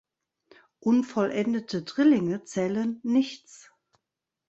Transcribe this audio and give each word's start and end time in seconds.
Unvollendete 0.79 1.83
Drillinge 1.83 2.43
zählen 2.43 2.99
nichts. 3.03 3.71